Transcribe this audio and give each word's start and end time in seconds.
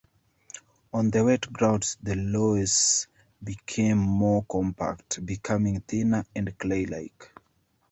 On 0.91 1.11
the 1.11 1.23
wet 1.23 1.53
grounds, 1.53 1.95
the 2.01 2.15
loess 2.15 3.05
became 3.43 3.99
more 3.99 4.43
compact, 4.49 5.23
becoming 5.23 5.79
thinner 5.81 6.25
and 6.35 6.57
claylike. 6.57 7.29